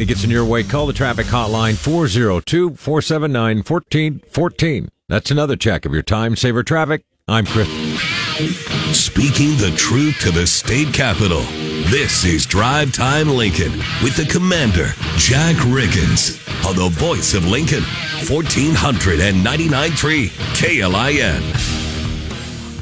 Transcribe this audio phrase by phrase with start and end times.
[0.00, 0.62] It gets in your way.
[0.62, 4.88] Call the traffic hotline 402 479 1414.
[5.08, 7.04] That's another check of your time saver traffic.
[7.28, 7.68] I'm Chris.
[8.96, 11.42] Speaking the truth to the state capitol.
[11.90, 17.84] This is Drive Time Lincoln with the commander, Jack Riggins, on the voice of Lincoln,
[18.24, 21.42] 1499.3 KLIN.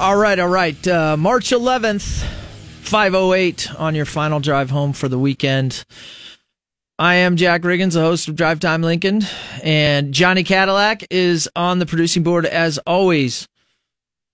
[0.00, 0.86] All right, all right.
[0.86, 2.22] Uh, March 11th,
[2.82, 5.84] 508 on your final drive home for the weekend.
[7.00, 9.22] I am Jack Riggins, the host of Drive Time Lincoln,
[9.62, 13.46] and Johnny Cadillac is on the producing board as always.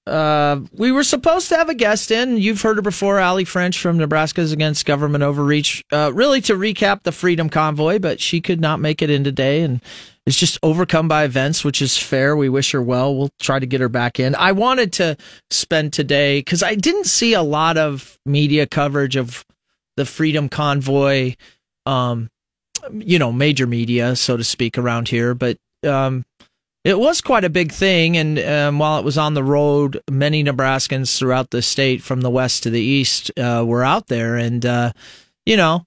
[0.07, 2.39] Uh, we were supposed to have a guest in.
[2.39, 7.03] You've heard her before, Ali French from Nebraskans Against Government Overreach, uh, really to recap
[7.03, 9.83] the Freedom Convoy, but she could not make it in today and
[10.25, 12.35] is just overcome by events, which is fair.
[12.35, 13.15] We wish her well.
[13.15, 14.35] We'll try to get her back in.
[14.37, 15.19] I wanted to
[15.51, 19.45] spend today because I didn't see a lot of media coverage of
[19.99, 21.35] the Freedom Convoy,
[21.85, 22.31] um,
[22.93, 25.57] you know, major media, so to speak, around here, but,
[25.87, 26.25] um,
[26.85, 30.45] it was quite a big thing, and um, while it was on the road, many
[30.45, 34.37] Nebraskans throughout the state, from the west to the east, uh, were out there.
[34.37, 34.93] And uh,
[35.47, 35.87] you know,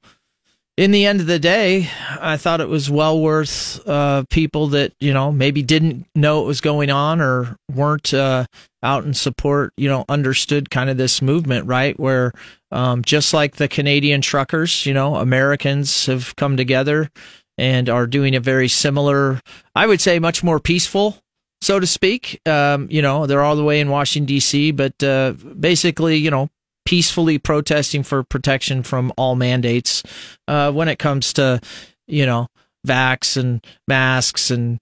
[0.77, 1.89] in the end of the day,
[2.21, 6.45] I thought it was well worth uh, people that you know maybe didn't know what
[6.45, 8.45] was going on or weren't uh,
[8.83, 9.73] out in support.
[9.75, 11.99] You know, understood kind of this movement, right?
[11.99, 12.31] Where
[12.71, 17.09] um, just like the Canadian truckers, you know, Americans have come together
[17.57, 19.41] and are doing a very similar,
[19.73, 21.17] I would say, much more peaceful,
[21.59, 22.39] so to speak.
[22.45, 26.49] Um, you know, they're all the way in Washington D.C., but uh, basically, you know,
[26.87, 30.03] peacefully protesting for protection from all mandates
[30.47, 31.59] uh, when it comes to,
[32.07, 32.47] you know,
[32.87, 34.79] vax and masks and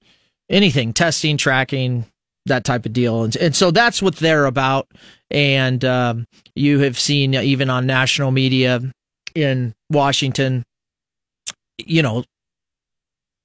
[0.48, 2.06] anything, testing, tracking,
[2.46, 3.24] that type of deal.
[3.24, 4.88] And, and so that's what they're about.
[5.32, 8.82] And um, you have seen even on national media
[9.34, 10.64] in Washington,
[11.80, 12.24] you know,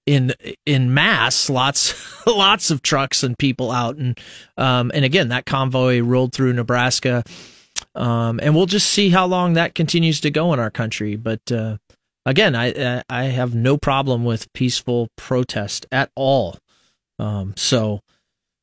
[0.04, 0.34] in
[0.66, 4.18] in mass lots lots of trucks and people out and
[4.56, 7.22] um, and again that convoy rolled through Nebraska
[7.94, 11.40] um, and we'll just see how long that continues to go in our country but
[11.52, 11.76] uh,
[12.26, 16.56] again I I have no problem with peaceful protest at all
[17.18, 18.00] um, so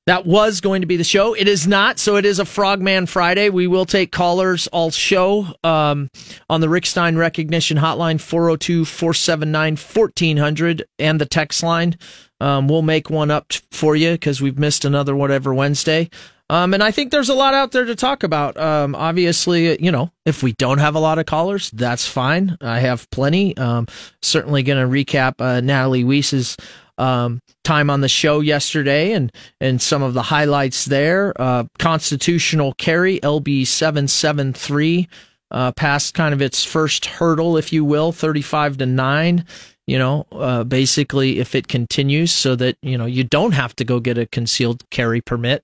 [0.07, 1.33] that was going to be the show.
[1.33, 3.49] It is not, so it is a Frogman Friday.
[3.49, 6.09] We will take callers all show um,
[6.49, 11.97] on the Rick Stein Recognition Hotline, 402 479 1400, and the text line.
[12.39, 16.09] Um, we'll make one up for you because we've missed another whatever Wednesday.
[16.49, 18.57] Um, and I think there's a lot out there to talk about.
[18.57, 22.57] Um, obviously, you know, if we don't have a lot of callers, that's fine.
[22.61, 23.55] I have plenty.
[23.57, 23.87] Um,
[24.21, 26.55] certainly going to recap uh, Natalie Weiss's
[26.97, 31.33] um, time on the show yesterday and, and some of the highlights there.
[31.39, 35.07] Uh, constitutional carry, LB 773,
[35.51, 39.45] uh, passed kind of its first hurdle, if you will, 35 to 9.
[39.85, 43.85] You know, uh, basically, if it continues so that, you know, you don't have to
[43.85, 45.63] go get a concealed carry permit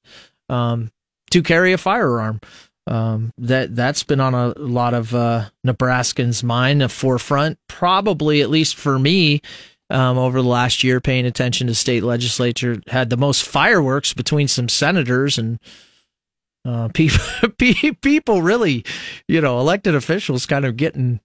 [0.54, 0.92] um,
[1.32, 2.40] to carry a firearm.
[2.86, 7.58] Um, that that's been on a lot of uh, Nebraskans' mind, a forefront.
[7.70, 9.42] Probably, at least for me,
[9.90, 14.48] um, over the last year paying attention to state legislature had the most fireworks between
[14.48, 15.60] some senators and
[16.66, 17.50] uh, people
[18.02, 18.84] people really
[19.28, 21.20] you know elected officials kind of getting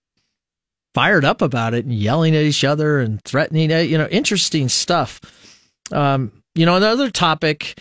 [0.95, 5.21] fired up about it and yelling at each other and threatening you know interesting stuff
[5.93, 7.79] um, you know another topic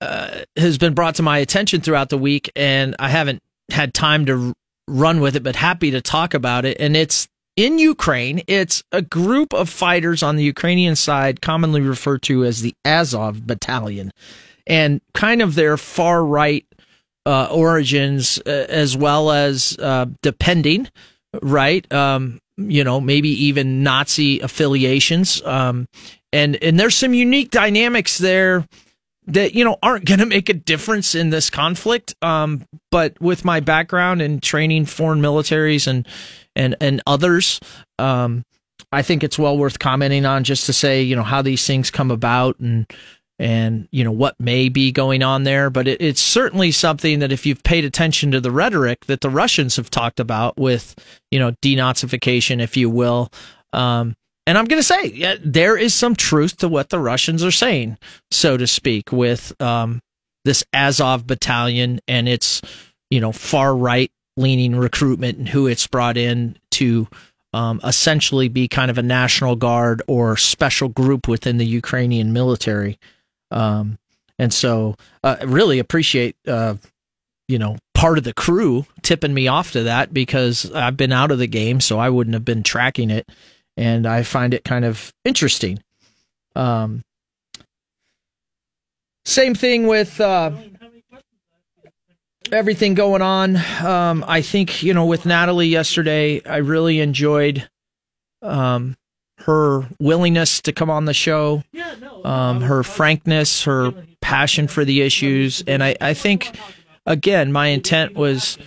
[0.00, 4.26] uh, has been brought to my attention throughout the week and I haven't had time
[4.26, 4.52] to
[4.86, 7.28] run with it but happy to talk about it and it's
[7.58, 8.40] in Ukraine.
[8.46, 13.48] It's a group of fighters on the Ukrainian side, commonly referred to as the Azov
[13.48, 14.12] Battalion,
[14.64, 16.64] and kind of their far right
[17.26, 20.88] uh, origins, uh, as well as uh, depending,
[21.42, 21.92] right?
[21.92, 25.42] Um, you know, maybe even Nazi affiliations.
[25.42, 25.88] Um,
[26.32, 28.68] and and there's some unique dynamics there
[29.28, 32.14] that you know aren't going to make a difference in this conflict.
[32.22, 36.06] Um, but with my background in training foreign militaries and
[36.56, 37.60] and and others,
[37.98, 38.44] um,
[38.90, 41.90] I think it's well worth commenting on just to say you know how these things
[41.90, 42.90] come about and
[43.38, 45.70] and you know what may be going on there.
[45.70, 49.30] But it, it's certainly something that if you've paid attention to the rhetoric that the
[49.30, 50.94] Russians have talked about with
[51.30, 53.30] you know denazification, if you will.
[53.72, 54.16] Um,
[54.48, 57.50] and I'm going to say, yeah, there is some truth to what the Russians are
[57.50, 57.98] saying,
[58.30, 60.00] so to speak, with um,
[60.46, 62.62] this Azov battalion and its,
[63.10, 67.06] you know, far right leaning recruitment and who it's brought in to
[67.52, 72.98] um, essentially be kind of a national guard or special group within the Ukrainian military.
[73.50, 73.98] Um,
[74.38, 76.76] and so, uh, really appreciate, uh,
[77.48, 81.32] you know, part of the crew tipping me off to that because I've been out
[81.32, 83.28] of the game, so I wouldn't have been tracking it
[83.78, 85.78] and I find it kind of interesting.
[86.56, 87.04] Um,
[89.24, 90.50] same thing with uh,
[92.50, 93.56] everything going on.
[93.84, 97.68] Um, I think you know with Natalie yesterday, I really enjoyed
[98.42, 98.96] um,
[99.40, 101.62] her willingness to come on the show,
[102.24, 106.58] um, her frankness, her passion for the issues, and I, I think
[107.06, 108.58] again my intent was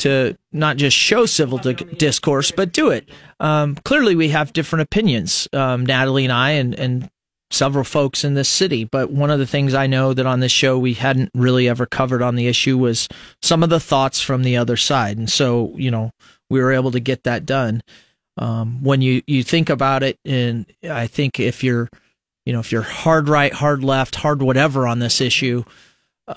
[0.00, 3.08] to not just show civil di- discourse, but do it.
[3.40, 7.10] Um, clearly, we have different opinions, um, Natalie and I, and, and
[7.50, 8.84] several folks in this city.
[8.84, 11.86] But one of the things I know that on this show we hadn't really ever
[11.86, 13.08] covered on the issue was
[13.42, 15.16] some of the thoughts from the other side.
[15.16, 16.10] And so, you know,
[16.50, 17.82] we were able to get that done.
[18.36, 21.88] Um, when you, you think about it, and I think if you're,
[22.44, 25.62] you know, if you're hard right, hard left, hard whatever on this issue,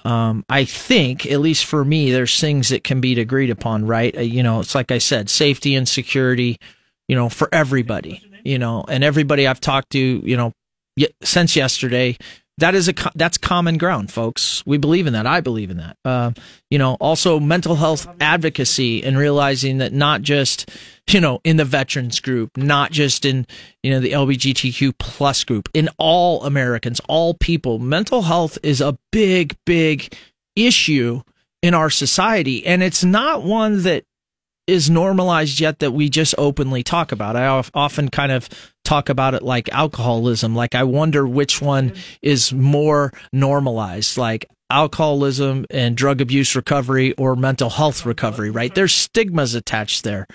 [0.03, 4.15] um, I think, at least for me, there's things that can be agreed upon, right?
[4.15, 6.57] Uh, you know, it's like I said, safety and security,
[7.07, 10.53] you know, for everybody, you know, and everybody I've talked to, you know,
[11.23, 12.17] since yesterday.
[12.59, 14.65] That is a that's common ground, folks.
[14.65, 15.27] We believe in that.
[15.27, 15.97] I believe in that.
[16.03, 16.31] Uh,
[16.71, 20.71] you know, also mental health advocacy and realizing that not just
[21.07, 23.45] you know in the veterans group, not just in
[23.83, 28.97] you know the LGBTQ plus group, in all Americans, all people, mental health is a
[29.11, 30.15] big, big
[30.55, 31.21] issue
[31.61, 34.03] in our society, and it's not one that
[34.67, 37.35] is normalized yet that we just openly talk about.
[37.35, 38.49] I often kind of
[38.83, 40.53] talk about it like alcoholism.
[40.53, 42.01] Like I wonder which one mm-hmm.
[42.21, 48.75] is more normalized, like alcoholism and drug abuse recovery or mental health recovery, right?
[48.75, 50.27] There's stigmas attached there.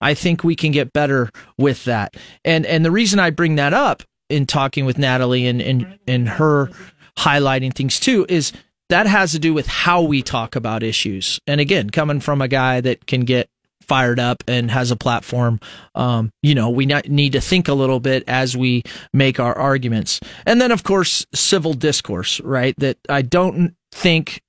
[0.00, 2.14] I think we can get better with that.
[2.44, 6.28] And and the reason I bring that up in talking with Natalie and and, and
[6.28, 6.70] her
[7.18, 8.52] highlighting things too is
[8.88, 11.40] that has to do with how we talk about issues.
[11.46, 13.48] And again, coming from a guy that can get
[13.90, 15.58] fired up and has a platform,
[15.96, 20.20] um, you know, we need to think a little bit as we make our arguments.
[20.46, 22.72] And then, of course, civil discourse, right?
[22.78, 24.42] That I don't think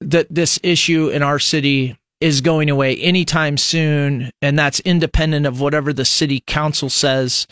[0.00, 4.32] that this issue in our city is going away anytime soon.
[4.42, 7.46] And that's independent of whatever the city council says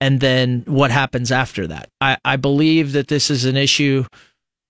[0.00, 1.88] and then what happens after that.
[2.00, 4.04] I, I believe that this is an issue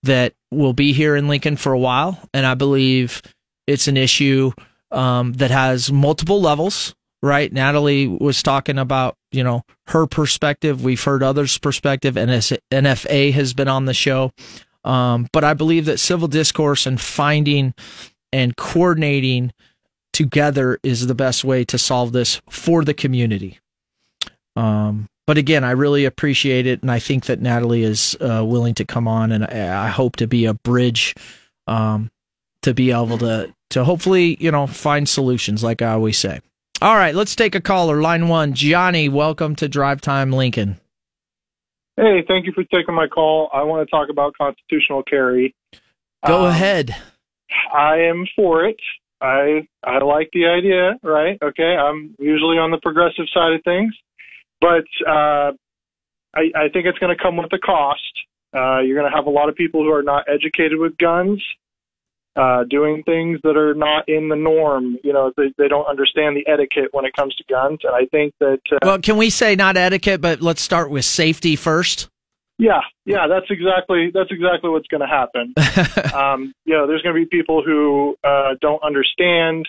[0.05, 2.19] that will be here in Lincoln for a while.
[2.33, 3.21] And I believe
[3.67, 4.53] it's an issue
[4.93, 7.53] um, that has multiple levels, right?
[7.53, 10.85] Natalie was talking about, you know, her perspective.
[10.85, 14.33] We've heard others' perspective, and NFA has been on the show.
[14.85, 17.75] Um, but I believe that civil discourse and finding
[18.33, 19.53] and coordinating
[20.13, 23.59] together is the best way to solve this for the community.
[24.57, 28.75] Um, but again, I really appreciate it, and I think that Natalie is uh, willing
[28.75, 31.15] to come on, and I, I hope to be a bridge
[31.67, 32.11] um,
[32.63, 36.41] to be able to to hopefully, you know, find solutions like I always say.
[36.81, 38.01] All right, let's take a caller.
[38.01, 40.81] Line one, Johnny, welcome to Drive Time Lincoln.
[41.97, 43.51] Hey, thank you for taking my call.
[43.53, 45.55] I want to talk about constitutional carry.
[46.27, 46.97] Go um, ahead.
[47.73, 48.77] I am for it.
[49.21, 51.39] I I like the idea, right?
[51.43, 53.95] Okay, I'm usually on the progressive side of things,
[54.61, 55.53] but uh,
[56.35, 58.01] I, I think it's going to come with a cost.
[58.55, 61.43] Uh, you're going to have a lot of people who are not educated with guns
[62.37, 64.97] uh, doing things that are not in the norm.
[65.05, 67.81] You know, they, they don't understand the etiquette when it comes to guns.
[67.85, 68.61] And I think that.
[68.71, 72.09] Uh, well, can we say not etiquette, but let's start with safety first?
[72.59, 75.53] Yeah, yeah, that's exactly that's exactly what's going to happen.
[76.15, 79.67] um, you know, there's going to be people who uh, don't understand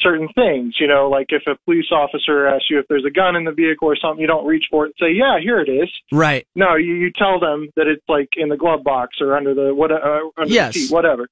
[0.00, 0.76] certain things.
[0.80, 3.52] You know, like if a police officer asks you if there's a gun in the
[3.52, 6.46] vehicle or something, you don't reach for it and say, "Yeah, here it is." Right.
[6.54, 9.74] No, you, you tell them that it's like in the glove box or under the
[9.74, 10.74] what uh, under yes.
[10.74, 11.28] the seat, whatever.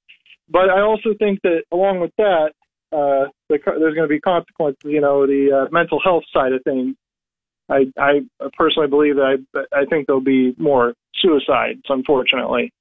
[0.51, 2.51] But I also think that along with that,
[2.93, 4.83] uh, the, there's going to be consequences.
[4.85, 6.97] You know, the uh, mental health side of things.
[7.69, 8.21] I, I
[8.59, 12.73] personally believe that I, I think there'll be more suicides, unfortunately.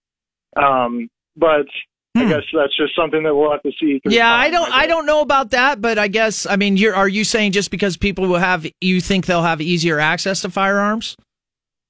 [0.58, 1.68] Um, but
[2.16, 2.30] I hmm.
[2.30, 4.02] guess that's just something that we'll have to see.
[4.06, 6.96] Yeah, I don't, I, I don't know about that, but I guess, I mean, you're,
[6.96, 10.50] are you saying just because people will have, you think they'll have easier access to
[10.50, 11.16] firearms?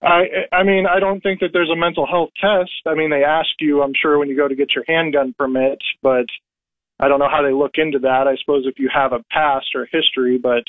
[0.02, 2.72] I I mean I don't think that there's a mental health test.
[2.86, 5.80] I mean they ask you I'm sure when you go to get your handgun permit,
[6.02, 6.26] but
[7.00, 8.28] I don't know how they look into that.
[8.28, 10.64] I suppose if you have a past or history, but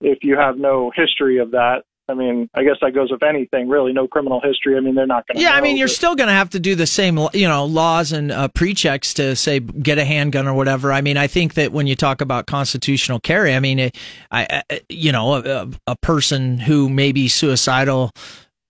[0.00, 3.68] if you have no history of that, I mean, I guess that goes with anything,
[3.68, 3.92] really.
[3.94, 4.76] No criminal history.
[4.76, 5.42] I mean, they're not going to.
[5.42, 8.12] Yeah, I mean, you're still going to have to do the same, you know, laws
[8.12, 10.92] and uh, pre-checks to say get a handgun or whatever.
[10.92, 13.90] I mean, I think that when you talk about constitutional carry, I mean, I,
[14.30, 18.10] I you know, a, a person who may be suicidal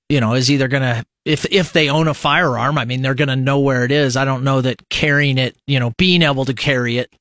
[0.09, 3.15] you know, is either going to if if they own a firearm, I mean, they're
[3.15, 4.17] going to know where it is.
[4.17, 7.15] I don't know that carrying it, you know, being able to carry it,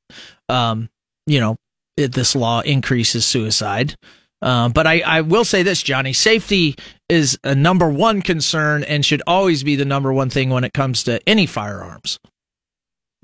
[0.49, 0.89] um,
[1.25, 1.55] you know,
[1.97, 3.95] it, this law increases suicide.
[4.41, 6.75] Uh, but I, I will say this, Johnny, safety
[7.07, 10.73] is a number one concern and should always be the number one thing when it
[10.73, 12.19] comes to any firearms.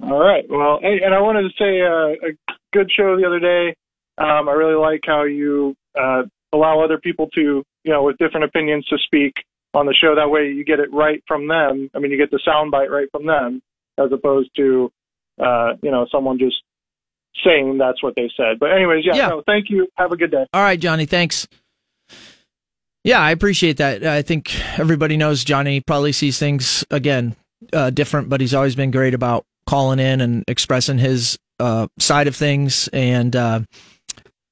[0.02, 0.46] All right.
[0.50, 3.76] Well, and I wanted to say uh, a good show the other day.
[4.18, 8.46] Um, I really like how you uh, allow other people to, you know, with different
[8.46, 9.34] opinions to speak
[9.74, 10.16] on the show.
[10.16, 11.90] That way you get it right from them.
[11.96, 13.62] I mean, you get the sound bite right from them
[13.98, 14.92] as opposed to,
[15.42, 16.56] uh, you know, someone just
[17.44, 18.60] saying that's what they said.
[18.60, 19.28] But anyways, yeah, Yeah.
[19.28, 19.88] No, thank you.
[19.96, 20.46] Have a good day.
[20.54, 21.48] All right, Johnny, thanks.
[23.04, 24.04] Yeah, I appreciate that.
[24.04, 27.36] I think everybody knows Johnny probably sees things again
[27.72, 32.28] uh, different, but he's always been great about calling in and expressing his uh, side
[32.28, 32.90] of things.
[32.92, 33.62] And uh,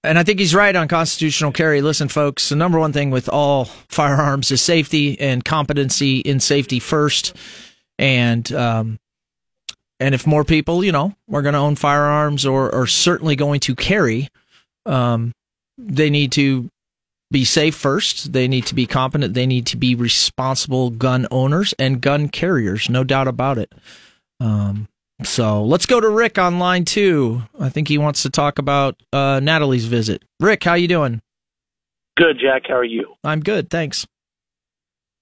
[0.08, 1.82] and I think he's right on constitutional carry.
[1.82, 6.80] Listen, folks, the number one thing with all firearms is safety and competency in safety
[6.80, 7.36] first.
[8.00, 9.00] And um,
[10.00, 13.60] and if more people, you know, are going to own firearms or are certainly going
[13.62, 14.30] to carry,
[14.86, 15.34] um,
[15.78, 16.70] they need to
[17.32, 18.32] be safe first.
[18.32, 19.34] They need to be competent.
[19.34, 23.74] They need to be responsible gun owners and gun carriers, no doubt about it.
[24.40, 24.88] Um,
[25.24, 27.43] so let's go to Rick on line two.
[27.59, 30.24] I think he wants to talk about uh, Natalie's visit.
[30.39, 31.21] Rick, how you doing?
[32.15, 32.63] Good, Jack.
[32.67, 33.13] How are you?
[33.24, 34.07] I'm good, thanks.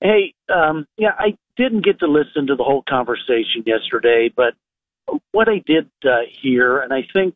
[0.01, 4.53] Hey, um, yeah, I didn't get to listen to the whole conversation yesterday, but
[5.31, 7.35] what I did uh, hear, and I think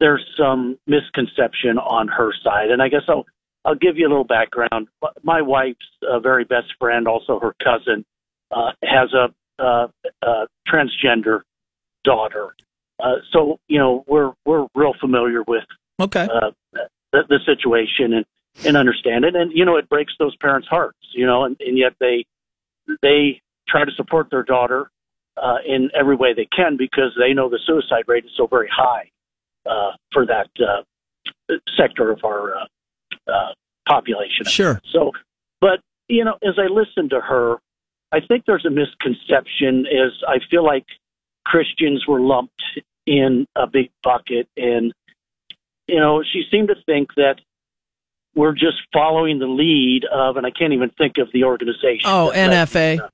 [0.00, 3.26] there's some misconception on her side, and I guess I'll
[3.64, 4.88] I'll give you a little background.
[5.22, 8.04] My wife's uh, very best friend, also her cousin,
[8.50, 9.88] uh, has a uh,
[10.22, 11.40] uh, transgender
[12.04, 12.54] daughter.
[13.02, 15.64] Uh, so you know we're we're real familiar with
[16.00, 16.28] Okay.
[16.32, 16.50] uh,
[17.12, 18.24] the, the situation and
[18.64, 19.34] and understand it.
[19.34, 20.98] And you know, it breaks those parents' hearts.
[21.12, 22.24] You know, and, and yet they
[23.02, 24.90] they try to support their daughter
[25.36, 28.68] uh, in every way they can because they know the suicide rate is so very
[28.68, 29.10] high
[29.66, 30.82] uh, for that uh,
[31.76, 32.64] sector of our uh,
[33.30, 33.52] uh,
[33.88, 34.46] population.
[34.46, 34.80] Sure.
[34.92, 35.12] So,
[35.60, 37.56] but you know, as I listen to her,
[38.12, 39.86] I think there's a misconception.
[39.86, 40.84] Is I feel like
[41.44, 42.62] Christians were lumped
[43.06, 44.92] in a big bucket, and
[45.86, 47.40] you know, she seemed to think that
[48.34, 52.06] we're just following the lead of, and I can't even think of the organization.
[52.06, 53.08] Oh, that NFA.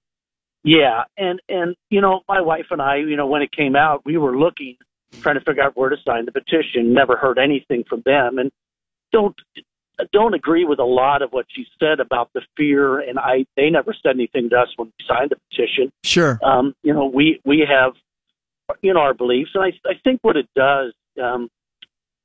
[0.65, 4.03] yeah, and and you know, my wife and I, you know, when it came out,
[4.05, 4.77] we were looking,
[5.21, 6.95] trying to figure out where to sign the petition.
[6.95, 8.51] Never heard anything from them, and
[9.13, 9.35] don't
[10.13, 13.01] don't agree with a lot of what she said about the fear.
[13.01, 15.93] And I, they never said anything to us when we signed the petition.
[16.05, 16.39] Sure.
[16.43, 17.93] Um, you know, we we have,
[18.83, 21.49] you know, our beliefs, and I I think what it does, um,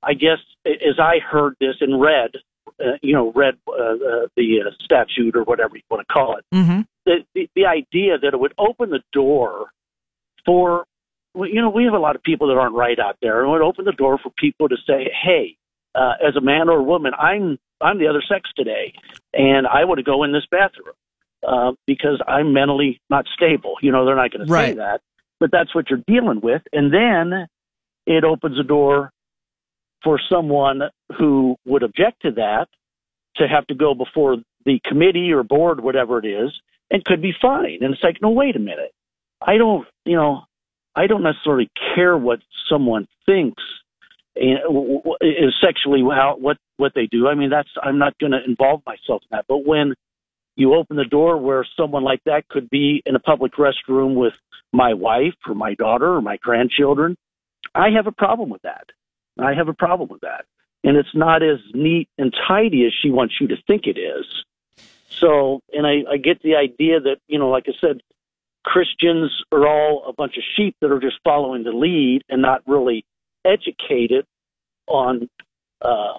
[0.03, 2.31] I guess, as I heard this and read,
[2.79, 6.37] uh, you know, read uh, uh, the uh, statute or whatever you want to call
[6.37, 6.81] it Mm-hmm.
[7.05, 9.67] the, the the idea that it would open the door
[10.45, 10.85] for
[11.35, 13.51] you know we have a lot of people that aren't right out there and it
[13.51, 15.57] would open the door for people to say hey
[15.95, 18.93] uh, as a man or a woman i'm i'm the other sex today
[19.33, 20.95] and i want to go in this bathroom
[21.47, 24.77] uh, because i'm mentally not stable you know they're not going to say Right.
[24.77, 25.01] that
[25.39, 27.47] but that's what you're dealing with and then
[28.05, 29.11] it opens the door
[30.03, 30.81] for someone
[31.17, 32.67] who would object to that
[33.37, 36.51] to have to go before the committee or board, whatever it is,
[36.89, 37.81] and could be fined.
[37.81, 38.93] And it's like, no, wait a minute.
[39.41, 40.43] I don't, you know,
[40.95, 42.39] I don't necessarily care what
[42.69, 43.61] someone thinks
[44.37, 47.27] eh, w- w- is sexually how what what they do.
[47.27, 49.45] I mean, that's I'm not going to involve myself in that.
[49.47, 49.95] But when
[50.55, 54.33] you open the door where someone like that could be in a public restroom with
[54.75, 57.15] my wife or my daughter or my grandchildren,
[57.73, 58.89] I have a problem with that.
[59.39, 60.45] I have a problem with that.
[60.83, 64.25] And it's not as neat and tidy as she wants you to think it is.
[65.09, 68.01] So, and I, I get the idea that, you know, like I said,
[68.63, 72.61] Christians are all a bunch of sheep that are just following the lead and not
[72.67, 73.05] really
[73.45, 74.25] educated
[74.87, 75.29] on,
[75.81, 76.17] uh,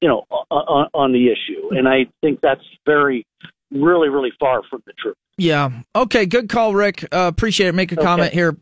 [0.00, 1.70] you know, on, on the issue.
[1.76, 3.26] And I think that's very,
[3.70, 5.16] really, really far from the truth.
[5.38, 5.70] Yeah.
[5.96, 6.26] Okay.
[6.26, 7.04] Good call, Rick.
[7.04, 7.74] Uh, appreciate it.
[7.74, 8.04] Make a Okay.
[8.04, 8.56] comment here.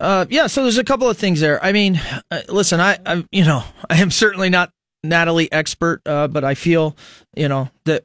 [0.00, 0.48] Uh, yeah.
[0.48, 1.62] So there's a couple of things there.
[1.62, 4.72] I mean, uh, listen, I, I, you know, I am certainly not
[5.04, 6.96] Natalie expert, uh, but I feel,
[7.36, 8.04] you know, that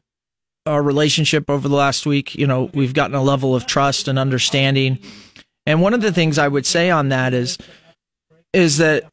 [0.65, 4.19] our relationship over the last week, you know, we've gotten a level of trust and
[4.19, 4.99] understanding.
[5.65, 7.57] And one of the things I would say on that is,
[8.53, 9.05] is that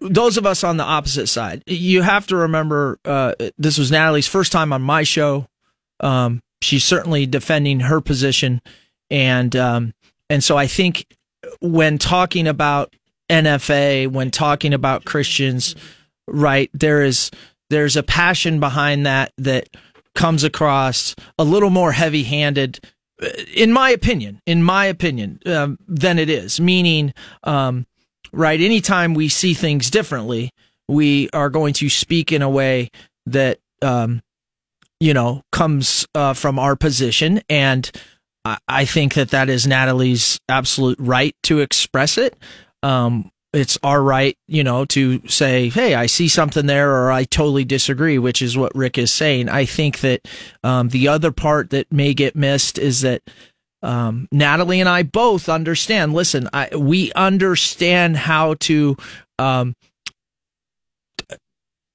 [0.00, 4.26] those of us on the opposite side, you have to remember, uh, this was Natalie's
[4.28, 5.46] first time on my show.
[6.00, 8.60] Um, she's certainly defending her position,
[9.10, 9.94] and um,
[10.28, 11.06] and so I think
[11.60, 12.94] when talking about
[13.28, 15.74] NFA, when talking about Christians,
[16.26, 17.30] right there is
[17.70, 19.68] there's a passion behind that that
[20.14, 22.80] comes across a little more heavy-handed,
[23.22, 24.40] uh, in my opinion.
[24.46, 26.60] In my opinion, um, than it is.
[26.60, 27.14] Meaning,
[27.44, 27.86] um,
[28.32, 28.60] right?
[28.60, 30.50] Anytime we see things differently,
[30.88, 32.90] we are going to speak in a way
[33.26, 34.22] that um,
[35.00, 37.90] you know comes uh, from our position, and
[38.44, 42.36] I, I think that that is Natalie's absolute right to express it.
[42.82, 47.24] Um, it's our right, you know, to say, "Hey, I see something there," or "I
[47.24, 49.48] totally disagree," which is what Rick is saying.
[49.48, 50.28] I think that
[50.62, 53.22] um, the other part that may get missed is that
[53.82, 56.12] um, Natalie and I both understand.
[56.14, 58.96] Listen, I, we understand how to,
[59.38, 59.74] um,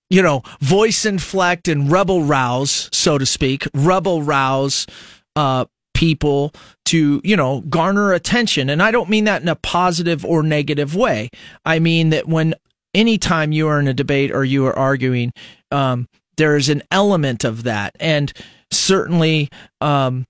[0.09, 4.85] you know, voice inflect and rebel rouse, so to speak, rebel rouse
[5.35, 6.53] uh, people
[6.85, 8.69] to, you know, garner attention.
[8.69, 11.29] And I don't mean that in a positive or negative way.
[11.65, 12.53] I mean that when
[12.93, 15.31] anytime you are in a debate or you are arguing,
[15.71, 16.07] um,
[16.37, 17.95] there is an element of that.
[17.99, 18.31] And
[18.71, 19.49] certainly,
[19.81, 20.25] um,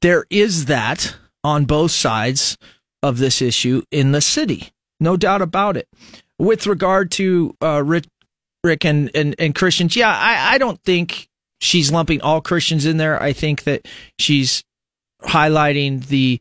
[0.00, 1.14] there is that
[1.44, 2.56] on both sides
[3.02, 4.70] of this issue in the city.
[5.00, 5.88] No doubt about it.
[6.38, 8.06] With regard to uh, Rick,
[8.64, 11.28] Rick and, and, and Christians, yeah, I, I don't think
[11.60, 13.20] she's lumping all Christians in there.
[13.22, 13.86] I think that
[14.18, 14.62] she's
[15.22, 16.40] highlighting the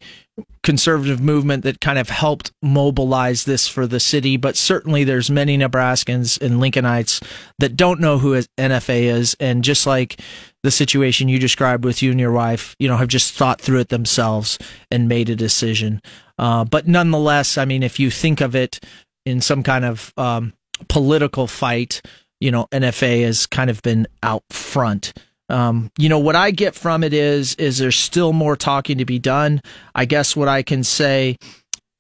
[0.64, 4.38] conservative movement that kind of helped mobilize this for the city.
[4.38, 7.24] But certainly there's many Nebraskans and Lincolnites
[7.60, 9.36] that don't know who NFA is.
[9.40, 10.22] And just like
[10.64, 13.80] the situation you described with you and your wife, you know, have just thought through
[13.80, 14.60] it themselves
[14.92, 16.02] and made a decision.
[16.38, 18.80] Uh, but nonetheless, I mean, if you think of it
[19.26, 20.54] in some kind of um,
[20.88, 22.02] political fight,
[22.40, 25.14] you know, NFA has kind of been out front.
[25.50, 29.06] Um, you know what I get from it is is there's still more talking to
[29.06, 29.62] be done.
[29.94, 31.38] I guess what I can say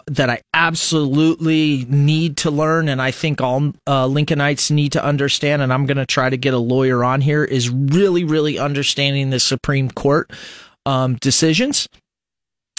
[0.07, 5.61] that I absolutely need to learn, and I think all uh, Lincolnites need to understand,
[5.61, 9.29] and I'm going to try to get a lawyer on here, is really, really understanding
[9.29, 10.31] the Supreme Court
[10.85, 11.87] um, decisions.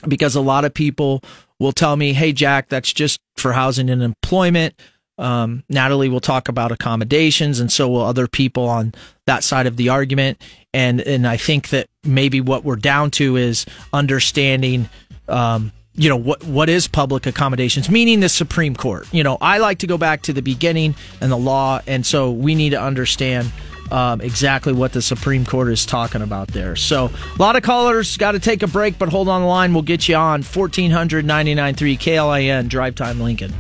[0.09, 1.23] Because a lot of people
[1.61, 4.75] will tell me, hey, Jack, that's just for housing and employment.
[5.19, 8.95] Um, Natalie will talk about accommodations, and so will other people on
[9.27, 10.41] that side of the argument.
[10.73, 14.89] And and I think that maybe what we're down to is understanding.
[15.29, 19.59] Um, you know what what is public accommodations meaning the supreme court you know i
[19.59, 22.81] like to go back to the beginning and the law and so we need to
[22.81, 23.53] understand
[23.91, 28.17] um, exactly what the supreme court is talking about there so a lot of callers
[28.17, 31.27] got to take a break but hold on the line we'll get you on 1400
[31.27, 33.53] klin drive time lincoln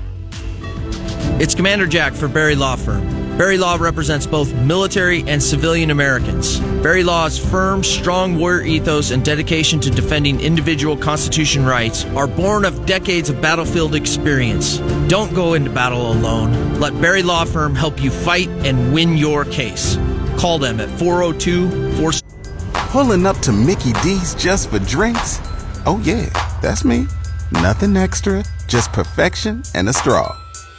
[1.40, 3.06] it's Commander Jack for Berry Law Firm.
[3.38, 6.60] Berry Law represents both military and civilian Americans.
[6.82, 12.64] Berry Law's firm, strong warrior ethos, and dedication to defending individual Constitution rights are born
[12.64, 14.78] of decades of battlefield experience.
[15.08, 16.78] Don't go into battle alone.
[16.78, 19.96] Let Berry Law Firm help you fight and win your case.
[20.36, 22.12] Call them at 402 4
[22.90, 25.38] Pulling up to Mickey D's just for drinks?
[25.86, 26.28] Oh, yeah,
[26.60, 27.06] that's me.
[27.50, 30.41] Nothing extra, just perfection and a straw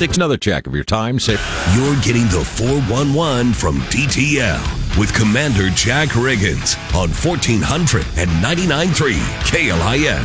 [0.00, 1.18] Takes another check of your time.
[1.18, 1.36] Say
[1.74, 9.12] You're getting the 411 from DTL with Commander Jack Riggins on 1499.3
[9.44, 10.24] KLIN.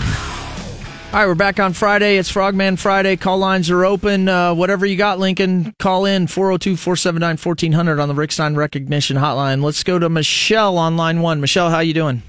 [1.14, 2.16] All right, we're back on Friday.
[2.16, 3.18] It's Frogman Friday.
[3.18, 4.30] Call lines are open.
[4.30, 9.18] Uh, whatever you got, Lincoln, call in 402 479 1400 on the Rick Stein Recognition
[9.18, 9.62] Hotline.
[9.62, 11.42] Let's go to Michelle on line one.
[11.42, 12.24] Michelle, how you doing?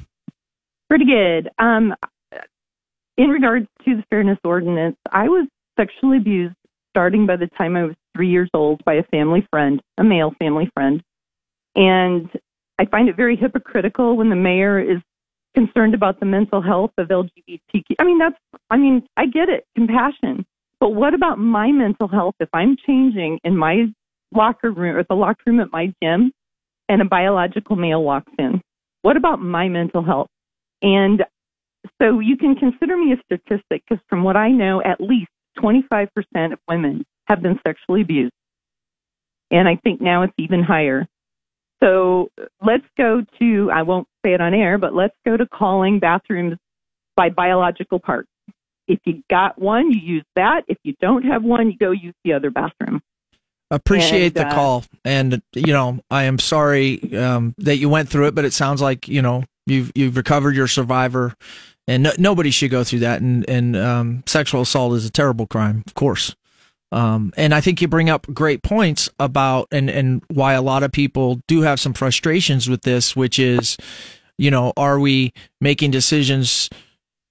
[0.89, 1.49] Pretty good.
[1.61, 1.95] Um,
[3.17, 5.47] in regards to the fairness ordinance, I was
[5.79, 6.57] sexually abused
[6.97, 10.33] starting by the time I was three years old by a family friend, a male
[10.39, 11.03] family friend.
[11.75, 12.31] And
[12.79, 15.03] I find it very hypocritical when the mayor is
[15.55, 17.83] concerned about the mental health of LGBTQ.
[17.99, 18.37] I mean, that's,
[18.71, 20.47] I mean, I get it, compassion.
[20.81, 23.93] But what about my mental health if I'm changing in my
[24.35, 26.33] locker room or the locker room at my gym
[26.89, 28.63] and a biological male walks in?
[29.03, 30.29] What about my mental health?
[30.81, 31.23] And
[32.01, 36.53] so you can consider me a statistic because from what I know, at least 25%
[36.53, 38.33] of women have been sexually abused.
[39.51, 41.07] And I think now it's even higher.
[41.83, 42.31] So
[42.65, 46.57] let's go to, I won't say it on air, but let's go to calling bathrooms
[47.17, 48.29] by biological parts.
[48.89, 50.63] If you got one, you use that.
[50.69, 53.03] If you don't have one, you go use the other bathroom.
[53.71, 58.09] Appreciate And, the uh, call, and you know I am sorry um, that you went
[58.09, 61.35] through it, but it sounds like you know you've you've recovered your survivor,
[61.89, 63.21] and no, nobody should go through that.
[63.21, 66.35] And and um, sexual assault is a terrible crime, of course.
[66.93, 70.83] Um, and I think you bring up great points about and and why a lot
[70.83, 73.77] of people do have some frustrations with this, which is,
[74.39, 76.71] you know, are we making decisions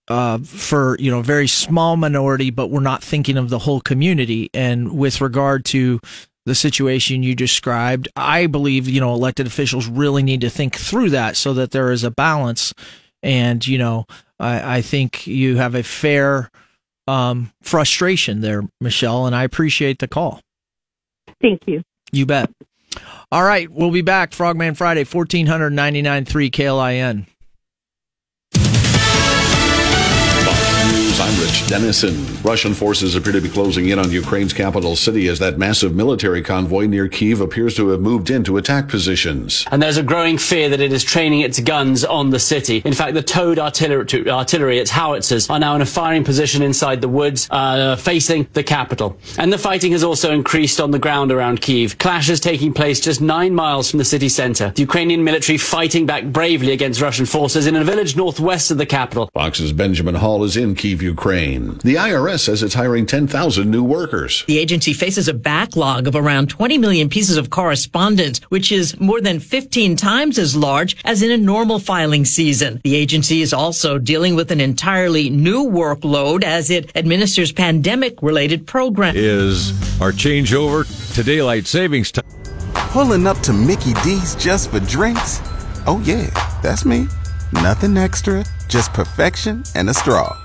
[0.08, 4.50] uh, for you know very small minority, but we're not thinking of the whole community.
[4.54, 6.00] And with regard to
[6.46, 11.12] the situation you described, I believe you know elected officials really need to think through
[11.12, 12.74] that so that there is a balance.
[13.24, 14.06] And you know,
[14.40, 16.50] I, I think you have a fair
[17.08, 20.42] um, frustration there, Michelle, and I appreciate the call.
[21.42, 21.84] Thank you.
[22.12, 22.50] You bet.
[23.32, 24.34] All right, we'll be back.
[24.34, 27.26] Frogman Friday, 1499.3 KLIN.
[31.16, 32.26] News, I'm Rich Dennison.
[32.44, 36.42] Russian forces appear to be closing in on Ukraine's capital city as that massive military
[36.42, 39.66] convoy near Kiev appears to have moved into attack positions.
[39.72, 42.82] And there's a growing fear that it is training its guns on the city.
[42.86, 47.02] In fact, the towed artillery, artillery its howitzers, are now in a firing position inside
[47.02, 49.18] the woods, uh, facing the capital.
[49.38, 51.98] And the fighting has also increased on the ground around Kiev.
[51.98, 54.72] Clashes taking place just nine miles from the city center.
[54.76, 58.86] The Ukrainian military fighting back bravely against Russian forces in a village northwest of the
[58.86, 59.30] capital.
[59.34, 61.78] Fox's Benjamin Hall is in Kiev, Ukraine.
[61.84, 64.44] The IRS says it's hiring 10,000 new workers.
[64.48, 69.22] The agency faces a backlog of around 20 million pieces of correspondence, which is more
[69.22, 72.82] than 15 times as large as in a normal filing season.
[72.84, 78.66] The agency is also dealing with an entirely new workload as it administers pandemic related
[78.68, 79.18] programs.
[79.18, 82.26] Is our changeover to daylight savings time?
[82.96, 85.42] Pulling up to Mickey D's just for drinks?
[85.88, 86.30] Oh, yeah,
[86.62, 87.08] that's me.
[87.52, 90.45] Nothing extra, just perfection and a straw.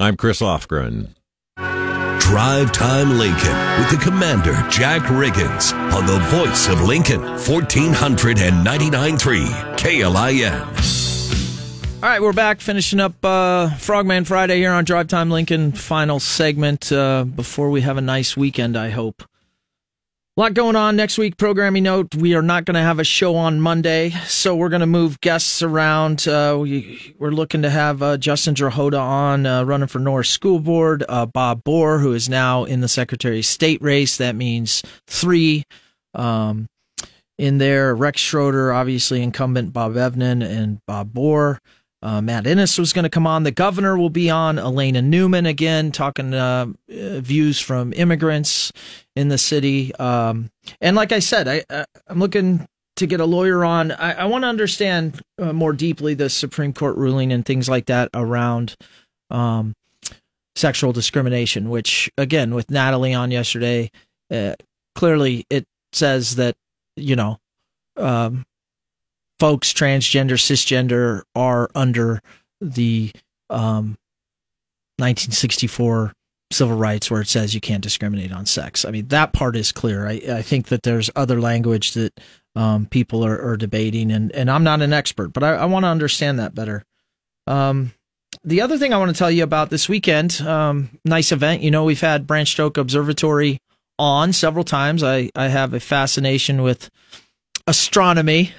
[0.00, 1.08] I'm Chris Lofgren.
[1.56, 11.98] Drive Time Lincoln with the Commander Jack Riggins on the voice of Lincoln, 1499.3 KLIN.
[12.00, 15.72] All right, we're back finishing up uh, Frogman Friday here on Drive Time Lincoln.
[15.72, 19.24] Final segment uh, before we have a nice weekend, I hope.
[20.38, 21.36] A lot going on next week.
[21.36, 24.82] Programming note: We are not going to have a show on Monday, so we're going
[24.82, 26.28] to move guests around.
[26.28, 30.60] Uh, we, we're looking to have uh, Justin Drahota on, uh, running for Norris School
[30.60, 31.02] Board.
[31.08, 34.16] Uh, Bob Borer, who is now in the Secretary of State race.
[34.18, 35.64] That means three.
[36.14, 36.68] Um,
[37.36, 41.58] in there, Rex Schroder, obviously incumbent Bob Evnen, and Bob Borer.
[42.00, 43.42] Uh, Matt Innes was going to come on.
[43.42, 44.58] The governor will be on.
[44.58, 48.72] Elena Newman again, talking uh, uh, views from immigrants
[49.16, 49.94] in the city.
[49.96, 53.90] Um, and like I said, I, I, I'm looking to get a lawyer on.
[53.92, 57.86] I, I want to understand uh, more deeply the Supreme Court ruling and things like
[57.86, 58.76] that around
[59.30, 59.74] um,
[60.54, 61.68] sexual discrimination.
[61.68, 63.90] Which, again, with Natalie on yesterday,
[64.30, 64.54] uh,
[64.94, 66.54] clearly it says that
[66.96, 67.38] you know.
[67.96, 68.44] Um,
[69.38, 72.20] folks transgender cisgender are under
[72.60, 73.12] the
[73.50, 73.96] um,
[74.98, 76.12] 1964
[76.50, 78.84] civil rights where it says you can't discriminate on sex.
[78.84, 80.06] I mean that part is clear.
[80.06, 82.18] I, I think that there's other language that
[82.56, 85.84] um, people are, are, debating and, and i'm not an expert but i, I want
[85.84, 86.82] to understand that better.
[87.46, 87.92] Um,
[88.42, 91.62] the other thing i want to tell you about this weekend um, nice event.
[91.62, 93.60] You know we've had Branched Oak Observatory
[93.98, 95.02] on several times.
[95.02, 96.90] I, I have a fascination with
[97.68, 98.52] astronomy,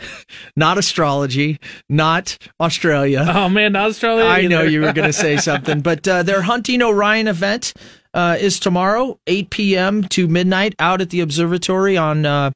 [0.55, 3.25] not astrology, not Australia.
[3.27, 4.25] Oh man, not Australia.
[4.25, 7.73] I know you were going to say something, but uh, their hunting Orion event
[8.13, 10.03] uh, is tomorrow, 8 p.m.
[10.09, 12.51] to midnight, out at the observatory on uh,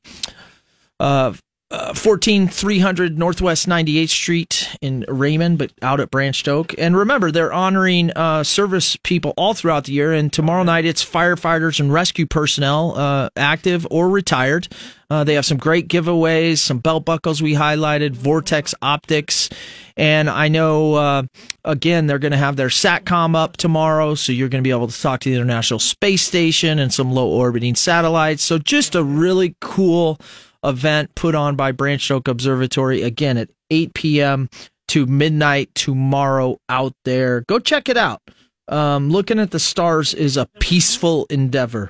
[1.73, 6.73] uh, uh, 14300 Northwest 98th Street in Raymond, but out at Branched Oak.
[6.77, 10.13] And remember, they're honoring uh, service people all throughout the year.
[10.13, 14.67] And tomorrow night, it's firefighters and rescue personnel, uh, active or retired.
[15.09, 19.49] Uh, they have some great giveaways, some belt buckles we highlighted, Vortex Optics.
[19.97, 21.23] And I know, uh,
[21.65, 24.15] again, they're going to have their SATCOM up tomorrow.
[24.15, 27.11] So you're going to be able to talk to the International Space Station and some
[27.11, 28.43] low orbiting satellites.
[28.43, 30.19] So just a really cool
[30.63, 34.49] event put on by Branched Oak Observatory again at 8 p.m.
[34.89, 37.41] to midnight tomorrow out there.
[37.41, 38.21] Go check it out.
[38.67, 41.89] Um, looking at the stars is a peaceful endeavor,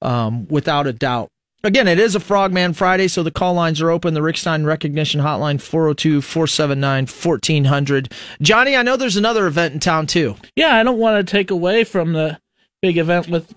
[0.00, 1.28] um, without a doubt.
[1.62, 4.14] Again, it is a Frogman Friday, so the call lines are open.
[4.14, 8.12] The Rick Stein Recognition Hotline, 402 479 1400.
[8.40, 10.36] Johnny, I know there's another event in town, too.
[10.56, 12.40] Yeah, I don't want to take away from the
[12.80, 13.54] big event with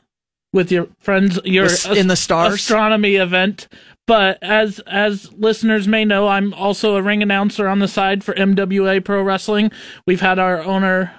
[0.53, 3.67] with your friends, your in the stars astronomy event.
[4.05, 8.33] But as as listeners may know, I'm also a ring announcer on the side for
[8.35, 9.71] MWA Pro Wrestling.
[10.05, 11.13] We've had our owner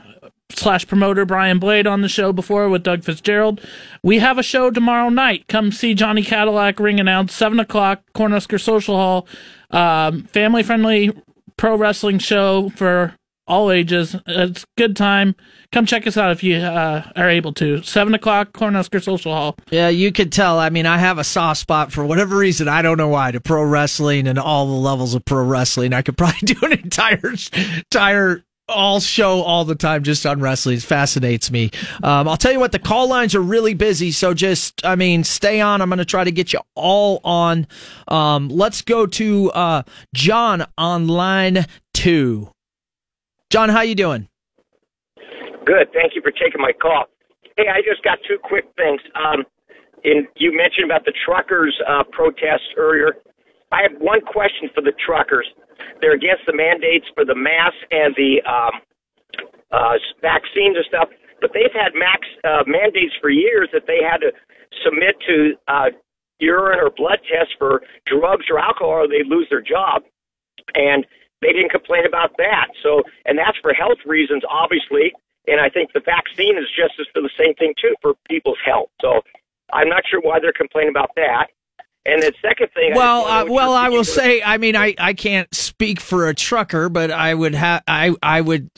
[0.50, 3.60] slash promoter Brian Blade on the show before with Doug Fitzgerald.
[4.02, 5.48] We have a show tomorrow night.
[5.48, 9.26] Come see Johnny Cadillac ring announce seven o'clock Cornhusker Social Hall.
[9.70, 11.12] Um, family friendly
[11.56, 13.14] pro wrestling show for
[13.46, 14.16] all ages.
[14.26, 15.34] It's good time.
[15.72, 17.82] Come check us out if you uh, are able to.
[17.82, 19.56] Seven o'clock, Cornhusker Social Hall.
[19.70, 20.58] Yeah, you could tell.
[20.58, 22.68] I mean, I have a soft spot for whatever reason.
[22.68, 25.92] I don't know why to pro wrestling and all the levels of pro wrestling.
[25.92, 30.76] I could probably do an entire, entire all show all the time just on wrestling.
[30.76, 31.70] It fascinates me.
[32.02, 34.10] Um, I'll tell you what, the call lines are really busy.
[34.10, 35.82] So just, I mean, stay on.
[35.82, 37.66] I'm going to try to get you all on.
[38.08, 39.82] Um, let's go to uh,
[40.14, 42.53] John on line two.
[43.54, 44.26] John, how you doing?
[45.62, 45.86] Good.
[45.94, 47.06] Thank you for taking my call.
[47.56, 48.98] Hey, I just got two quick things.
[49.14, 49.46] Um,
[50.02, 53.14] in, you mentioned about the truckers' uh, protests earlier.
[53.70, 55.46] I have one question for the truckers.
[56.02, 58.74] They're against the mandates for the masks and the um,
[59.70, 61.08] uh, vaccines and stuff,
[61.40, 64.34] but they've had max uh, mandates for years that they had to
[64.82, 65.94] submit to uh,
[66.40, 70.02] urine or blood tests for drugs or alcohol, or they lose their job.
[70.74, 71.06] And
[71.44, 72.68] they didn't complain about that.
[72.82, 75.12] So, and that's for health reasons, obviously.
[75.46, 78.58] And I think the vaccine is just as for the same thing too for people's
[78.64, 78.88] health.
[79.02, 79.20] So
[79.72, 81.48] I'm not sure why they're complaining about that.
[82.06, 85.52] And the second thing, well, uh, well, I will say, I mean, I, I can't
[85.54, 88.70] speak for a trucker, but I would have, I, I would,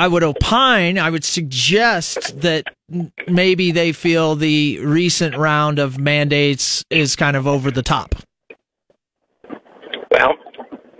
[0.00, 2.64] I would opine, I would suggest that
[3.28, 8.16] maybe they feel the recent round of mandates is kind of over the top.
[10.10, 10.34] Well,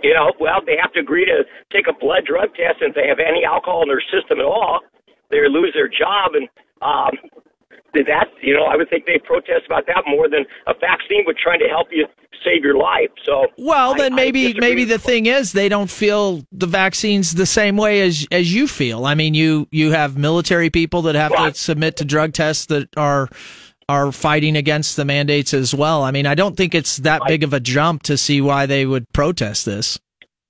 [0.01, 2.95] you know, well, they have to agree to take a blood drug test, and if
[2.95, 4.81] they have any alcohol in their system at all,
[5.29, 6.35] they lose their job.
[6.35, 6.47] And
[6.81, 7.13] um,
[7.93, 11.37] that, you know, I would think they protest about that more than a vaccine would
[11.37, 12.05] trying to help you
[12.43, 13.09] save your life.
[13.25, 17.33] So, well, then I, maybe I maybe the thing is they don't feel the vaccines
[17.33, 19.05] the same way as as you feel.
[19.05, 22.89] I mean, you you have military people that have to submit to drug tests that
[22.95, 23.29] are
[23.89, 26.03] are fighting against the mandates as well.
[26.03, 28.85] I mean, I don't think it's that big of a jump to see why they
[28.85, 29.99] would protest this.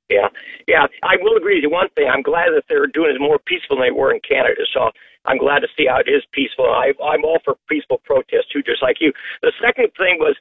[0.10, 0.28] Yeah,
[0.68, 1.72] yeah, I will agree with you.
[1.72, 4.68] One thing, I'm glad that they're doing it more peaceful than they were in Canada.
[4.74, 4.92] So
[5.24, 6.66] I'm glad to see how it is peaceful.
[6.66, 9.14] I, I'm all for peaceful protest too, just like you.
[9.42, 10.36] The second thing was,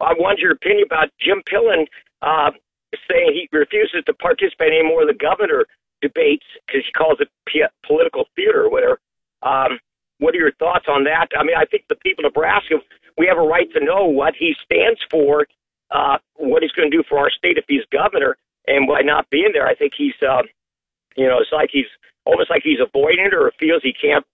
[0.00, 1.86] I wanted your opinion about Jim Pillen
[2.20, 2.50] uh,
[3.08, 5.64] saying he refuses to participate anymore in the governor
[6.02, 9.00] debates because he calls it p- political theater or whatever.
[9.42, 9.78] Um,
[10.22, 11.28] what are your thoughts on that?
[11.36, 12.76] I mean, I think the people of Nebraska,
[13.18, 15.46] we have a right to know what he stands for,
[15.90, 19.28] uh, what he's going to do for our state if he's governor, and by not
[19.30, 20.42] being there, I think he's, uh,
[21.16, 21.90] you know, it's like he's
[22.24, 24.24] almost like he's avoiding it or feels he can't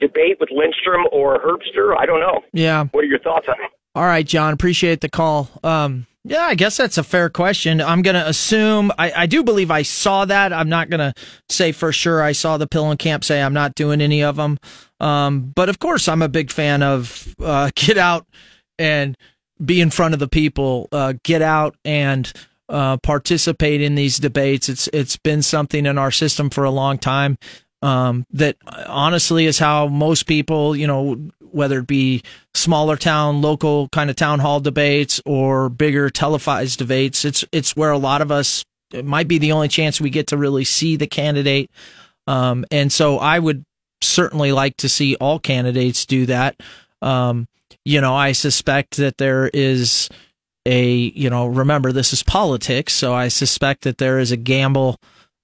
[0.00, 1.96] debate with Lindstrom or Herbster.
[1.98, 2.42] I don't know.
[2.52, 2.84] Yeah.
[2.92, 3.70] What are your thoughts on it?
[3.94, 4.52] All right, John.
[4.52, 5.50] Appreciate the call.
[5.62, 7.82] Um, yeah, I guess that's a fair question.
[7.82, 10.54] I'm going to assume, I, I do believe I saw that.
[10.54, 11.12] I'm not going to
[11.50, 14.58] say for sure I saw the Pillen camp say I'm not doing any of them.
[15.00, 18.26] Um, but of course, I'm a big fan of uh, get out
[18.78, 19.18] and
[19.62, 22.32] be in front of the people, uh, get out and
[22.70, 24.70] uh, participate in these debates.
[24.70, 27.36] It's It's been something in our system for a long time.
[27.84, 32.22] Um, that honestly is how most people, you know, whether it be
[32.54, 37.26] smaller town, local kind of town hall debates or bigger televised debates.
[37.26, 40.28] It's it's where a lot of us it might be the only chance we get
[40.28, 41.70] to really see the candidate.
[42.26, 43.66] Um, and so I would
[44.00, 46.56] certainly like to see all candidates do that.
[47.02, 47.46] Um,
[47.84, 50.08] you know, I suspect that there is
[50.64, 54.96] a, you know, remember this is politics, so I suspect that there is a gamble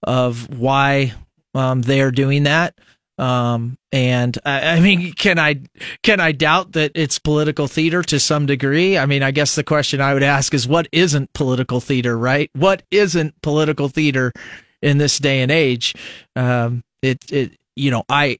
[0.02, 1.12] of why
[1.54, 2.74] um, they are doing that.
[3.18, 5.60] Um, and I, I mean, can I
[6.02, 8.96] can I doubt that it's political theater to some degree?
[8.96, 12.50] I mean, I guess the question I would ask is, what isn't political theater, right?
[12.54, 14.32] What isn't political theater
[14.80, 15.94] in this day and age?
[16.34, 18.38] Um, it it you know, I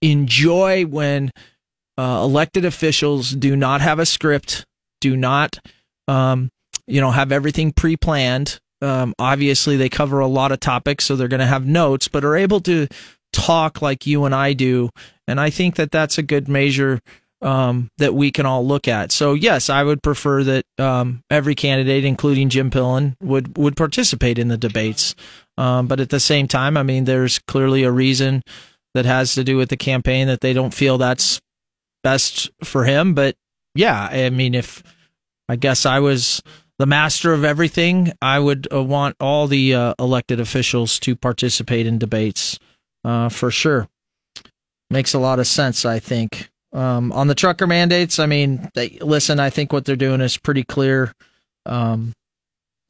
[0.00, 1.30] enjoy when
[1.98, 4.64] uh, elected officials do not have a script,
[5.02, 5.58] do not
[6.08, 6.50] um,
[6.86, 8.60] you know have everything pre-planned.
[8.82, 12.24] Um, obviously, they cover a lot of topics, so they're going to have notes, but
[12.24, 12.88] are able to
[13.32, 14.90] talk like you and I do.
[15.26, 17.00] And I think that that's a good measure
[17.42, 19.12] um, that we can all look at.
[19.12, 24.38] So yes, I would prefer that um, every candidate, including Jim Pillen, would would participate
[24.38, 25.14] in the debates.
[25.58, 28.42] Um, but at the same time, I mean, there's clearly a reason
[28.94, 31.40] that has to do with the campaign that they don't feel that's
[32.02, 33.14] best for him.
[33.14, 33.36] But
[33.74, 34.82] yeah, I mean, if
[35.48, 36.42] I guess I was
[36.82, 41.86] the master of everything, I would uh, want all the uh, elected officials to participate
[41.86, 42.58] in debates
[43.04, 43.86] uh, for sure.
[44.90, 46.50] Makes a lot of sense, I think.
[46.72, 50.36] Um, on the trucker mandates, I mean, they, listen, I think what they're doing is
[50.36, 51.14] pretty clear.
[51.66, 52.14] Um,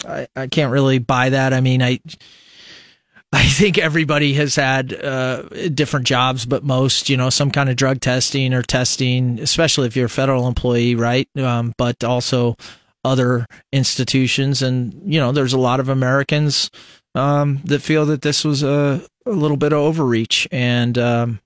[0.08, 1.52] I, I can't really buy that.
[1.52, 2.00] I mean, I
[3.30, 5.42] I think everybody has had uh,
[5.74, 9.96] different jobs, but most, you know, some kind of drug testing or testing, especially if
[9.96, 11.28] you're a federal employee, right?
[11.36, 12.56] Um, but also
[13.04, 14.62] other institutions.
[14.62, 16.70] And, you know, there's a lot of Americans
[17.14, 20.48] um, that feel that this was a, a little bit of overreach.
[20.50, 21.40] And, um,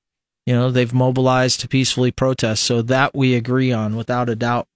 [0.45, 2.63] you know, they've mobilized to peacefully protest.
[2.63, 4.69] So that we agree on without a doubt.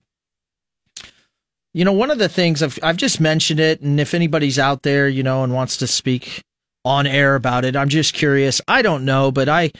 [1.72, 4.82] You know, one of the things I've, I've just mentioned it, and if anybody's out
[4.82, 6.42] there, you know, and wants to speak
[6.84, 7.76] on air about it.
[7.76, 8.60] I'm just curious.
[8.66, 9.72] I don't know, but I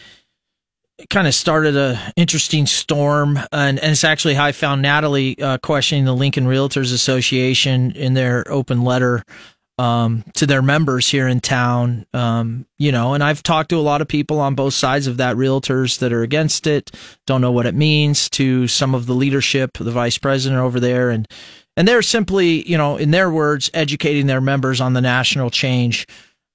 [1.09, 5.59] kind of started a interesting storm, and, and it's actually how I found Natalie uh,
[5.59, 9.25] questioning the Lincoln Realtors Association in their open letter
[9.79, 12.07] um, to their members here in town.
[12.13, 15.17] Um, you know, and I've talked to a lot of people on both sides of
[15.17, 16.91] that, realtors that are against it,
[17.27, 21.11] don't know what it means, to some of the leadership, the vice president over there,
[21.11, 21.27] and
[21.77, 26.07] and they're simply, you know, in their words, educating their members on the national change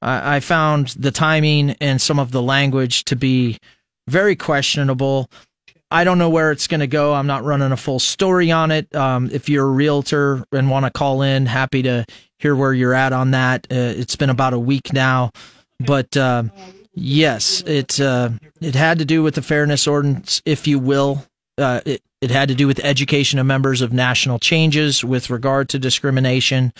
[0.06, 3.58] I, I found the timing and some of the language to be
[4.08, 5.30] very questionable.
[5.92, 7.14] I don't know where it's going to go.
[7.14, 8.94] I'm not running a full story on it.
[8.96, 12.06] Um, if you're a realtor and want to call in, happy to
[12.40, 13.68] hear where you're at on that.
[13.72, 15.32] Uh, it's been about a week now,
[15.80, 16.44] but uh,
[16.94, 18.30] yes, it uh,
[18.62, 21.26] it had to do with the fairness ordinance, if you will.
[21.58, 25.70] Uh, it it had to do with education of members of national changes with regard
[25.70, 26.74] to discrimination.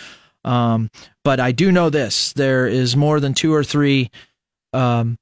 [0.44, 0.90] Um,
[1.24, 4.10] but I do know this: there is more than two or three
[4.72, 5.16] um,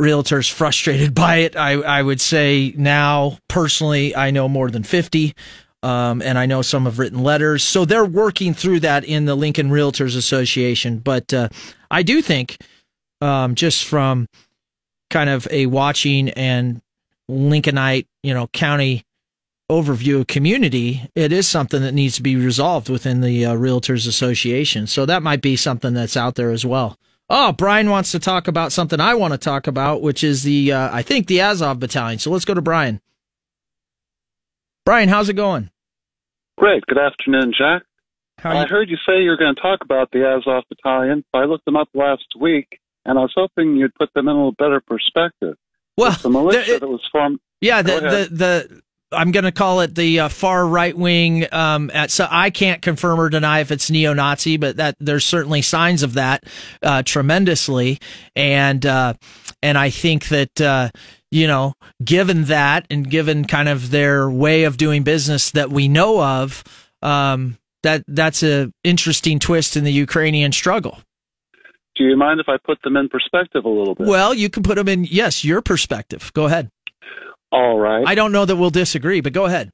[0.00, 1.56] realtors frustrated by it.
[1.56, 5.34] I, I would say now, personally, I know more than fifty.
[5.80, 7.62] Um, and I know some have written letters.
[7.62, 10.98] So they're working through that in the Lincoln Realtors Association.
[10.98, 11.50] But uh,
[11.88, 12.58] I do think,
[13.20, 14.26] um, just from
[15.08, 16.82] kind of a watching and
[17.30, 19.04] Lincolnite, you know, county
[19.70, 24.08] overview of community, it is something that needs to be resolved within the uh, Realtors
[24.08, 24.86] Association.
[24.86, 26.98] So that might be something that's out there as well.
[27.30, 30.72] Oh, Brian wants to talk about something I want to talk about, which is the,
[30.72, 32.18] uh, I think, the Azov Battalion.
[32.18, 33.00] So let's go to Brian.
[34.86, 35.70] Brian, how's it going?
[36.56, 36.86] Great.
[36.86, 37.82] Good afternoon, Jack.
[38.42, 41.24] I heard you say you were going to talk about the Azov Battalion.
[41.34, 44.38] I looked them up last week, and I was hoping you'd put them in a
[44.38, 45.56] little better perspective.
[45.96, 47.40] Well, it's the militia it, that was formed.
[47.60, 51.46] Yeah, the, the, the I'm going to call it the uh, far right wing.
[51.52, 55.62] Um, at, so I can't confirm or deny if it's neo-Nazi, but that there's certainly
[55.62, 56.44] signs of that
[56.82, 57.98] uh, tremendously,
[58.36, 59.14] and uh,
[59.62, 60.90] and I think that uh,
[61.30, 65.88] you know, given that and given kind of their way of doing business that we
[65.88, 66.64] know of,
[67.02, 70.98] um, that that's a interesting twist in the Ukrainian struggle.
[71.96, 74.06] Do you mind if I put them in perspective a little bit?
[74.06, 75.04] Well, you can put them in.
[75.04, 76.30] Yes, your perspective.
[76.32, 76.70] Go ahead.
[77.50, 78.04] All right.
[78.06, 79.70] I don't know that we'll disagree, but go ahead.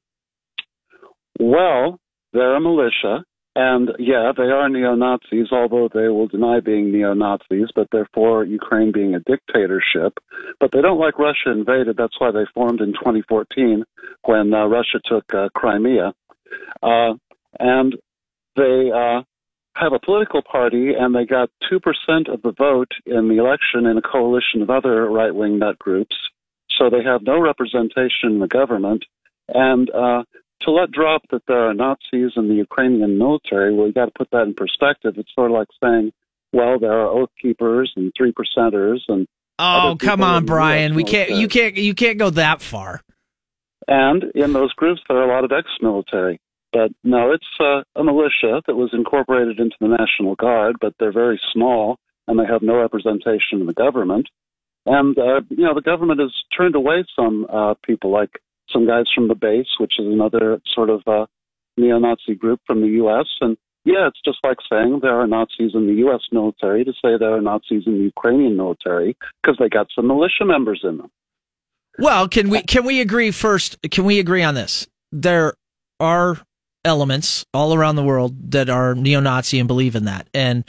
[1.41, 1.99] Well,
[2.33, 3.25] they're a militia,
[3.57, 8.09] and yeah, they are neo Nazis, although they will deny being neo Nazis, but they're
[8.15, 10.19] for Ukraine being a dictatorship.
[10.61, 11.97] But they don't like Russia invaded.
[11.97, 13.85] That's why they formed in 2014
[14.25, 16.13] when uh, Russia took uh, Crimea.
[16.83, 17.15] Uh,
[17.59, 17.97] and
[18.57, 19.23] they uh,
[19.77, 23.99] have a political party, and they got 2% of the vote in the election in
[23.99, 26.15] a coalition of other right wing nut groups
[26.79, 29.05] so they have no representation in the government.
[29.49, 30.25] And uh,
[30.63, 34.13] to let drop that there are Nazis in the Ukrainian military, well, you got to
[34.17, 35.15] put that in perspective.
[35.17, 36.13] It's sort of like saying,
[36.53, 39.27] well, there are oath keepers and three percenters and.
[39.57, 40.97] Oh, come on, Brian.
[40.97, 41.31] We can't.
[41.31, 41.77] You can't.
[41.77, 43.03] You can't go that far.
[43.87, 46.41] And in those groups, there are a lot of ex-military.
[46.73, 51.13] But no, it's uh, a militia that was incorporated into the National Guard, but they're
[51.13, 54.29] very small and they have no representation in the government.
[54.87, 58.31] And uh, you know, the government has turned away some uh, people, like
[58.71, 61.27] some guys from the base, which is another sort of uh,
[61.77, 63.27] neo-Nazi group from the U.S.
[63.41, 66.21] And yeah, it's just like saying there are Nazis in the U.S.
[66.33, 70.45] military to say there are Nazis in the Ukrainian military because they got some militia
[70.45, 71.11] members in them.
[71.99, 73.79] Well, can we can we agree first?
[73.91, 74.89] Can we agree on this?
[75.13, 75.55] There
[76.01, 76.39] are
[76.85, 80.65] elements all around the world that are neo-Nazi and believe in that, and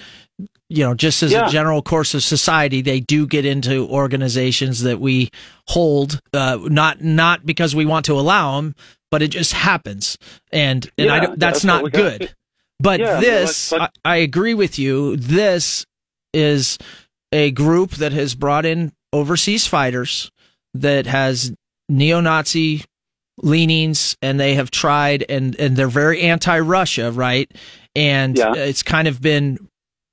[0.76, 1.48] you know, just as Yeah.
[1.48, 5.30] a general course of society, they do get into organizations that we
[5.70, 8.76] hold, uh, not not because we want to allow them,
[9.12, 10.18] but it just happens,
[10.52, 11.92] and and I Yeah, don't, that's, that's not got.
[11.94, 12.34] good.
[12.80, 15.16] But Yeah, this, like- like- I, I agree with you.
[15.16, 15.86] This
[16.34, 16.78] is
[17.32, 20.30] a group that has brought in overseas fighters
[20.74, 21.54] that has
[21.88, 22.84] neo-Nazi
[23.42, 27.50] leanings, and they have tried, and and they're very anti-Russia, right?
[27.96, 29.58] And it's kind of been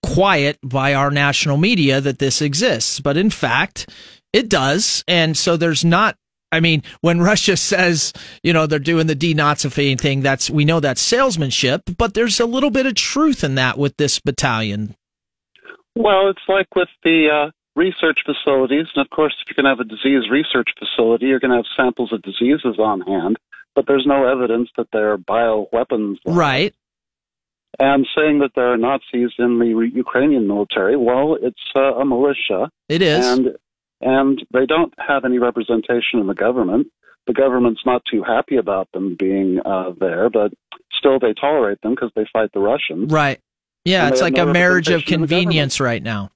[0.03, 3.88] quiet by our national media that this exists, but in fact,
[4.32, 5.05] it does.
[5.07, 6.16] And so there's not.
[6.50, 10.80] I mean, when Russia says, you know, they're doing the denazifying thing, that's we know
[10.80, 14.94] that's salesmanship, but there's a little bit of truth in that with this battalion.
[15.94, 19.78] Well, it's like with the uh, research facilities, and of course, if you're going to
[19.78, 23.36] have a disease research facility, you're going to have samples of diseases on hand,
[23.74, 26.16] but there's no evidence that they're bioweapons.
[26.26, 26.74] Right.
[27.79, 32.05] And saying that there are Nazis in the re- Ukrainian military, well, it's uh, a
[32.05, 32.70] militia.
[32.89, 33.27] It is.
[33.27, 33.57] And
[34.03, 36.89] and they don't have any representation in the government.
[37.27, 40.53] The government's not too happy about them being uh, there, but
[40.99, 43.12] still they tolerate them because they fight the Russians.
[43.12, 43.41] Right.
[43.85, 45.45] Yeah, it's like have a marriage of representation in the government.
[45.45, 46.31] convenience right now.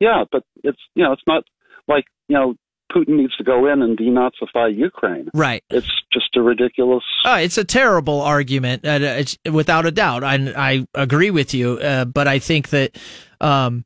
[0.00, 1.44] Yeah, but it's you know it's not
[1.88, 2.54] like you know
[2.90, 5.28] Putin needs to go in and denazify Ukraine.
[5.34, 5.62] Right.
[5.70, 7.04] It's just a ridiculous.
[7.24, 10.24] Oh, it's a terrible argument, uh, it's, without a doubt.
[10.24, 12.96] I, I agree with you, uh, but I think that,
[13.40, 13.84] um,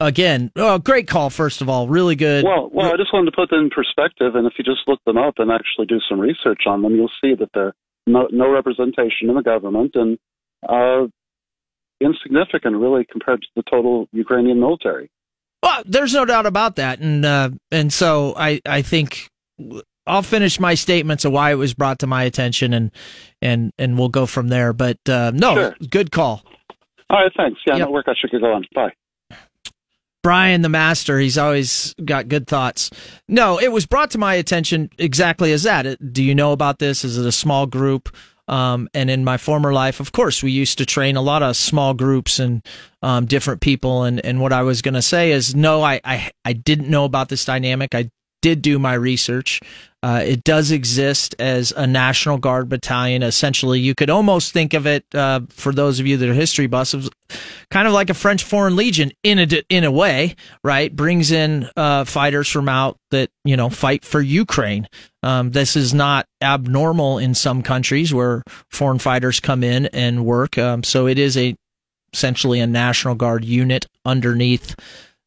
[0.00, 1.30] again, oh, great call.
[1.30, 2.44] First of all, really good.
[2.44, 5.00] Well, well, I just wanted to put them in perspective, and if you just look
[5.04, 7.74] them up and actually do some research on them, you'll see that they're
[8.06, 10.18] no, no representation in the government and
[10.68, 11.06] uh,
[12.00, 15.10] insignificant, really, compared to the total Ukrainian military.
[15.66, 19.28] Well, there's no doubt about that, and uh, and so I I think
[20.06, 22.92] I'll finish my statements of why it was brought to my attention, and
[23.42, 24.72] and and we'll go from there.
[24.72, 25.76] But uh, no, Sure.
[25.90, 26.44] good call.
[27.10, 27.60] All right, thanks.
[27.66, 28.06] Yeah, no work.
[28.06, 28.64] I should get on.
[28.76, 28.92] Bye.
[30.22, 32.90] Brian the master, he's always got good thoughts.
[33.28, 36.12] No, it was brought to my attention exactly as that.
[36.12, 37.04] Do you know about this?
[37.04, 38.08] Is it a small group?
[38.48, 41.56] Um, and in my former life, of course, we used to train a lot of
[41.56, 42.64] small groups and
[43.02, 44.04] um, different people.
[44.04, 47.04] And, and what I was going to say is, no, I, I I didn't know
[47.04, 47.94] about this dynamic.
[47.94, 48.10] I
[48.42, 49.60] did do my research.
[50.02, 53.24] Uh, it does exist as a National Guard battalion.
[53.24, 56.68] Essentially, you could almost think of it uh, for those of you that are history
[56.68, 56.94] buffs,
[57.70, 60.94] kind of like a French Foreign Legion in a in a way, right?
[60.94, 64.86] Brings in uh, fighters from out that you know fight for Ukraine.
[65.24, 70.56] Um, this is not abnormal in some countries where foreign fighters come in and work.
[70.56, 71.56] Um, so it is a
[72.12, 74.76] essentially a National Guard unit underneath